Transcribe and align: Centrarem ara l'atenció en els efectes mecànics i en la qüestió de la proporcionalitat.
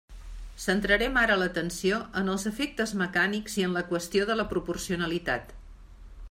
Centrarem 0.61 1.19
ara 1.23 1.35
l'atenció 1.41 1.99
en 2.21 2.31
els 2.35 2.45
efectes 2.51 2.95
mecànics 3.03 3.59
i 3.61 3.67
en 3.67 3.77
la 3.79 3.85
qüestió 3.93 4.27
de 4.31 4.39
la 4.41 4.49
proporcionalitat. 4.55 5.55